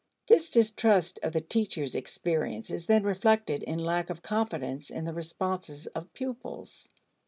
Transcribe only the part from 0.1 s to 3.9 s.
This distrust of the teacher's experience is then reflected in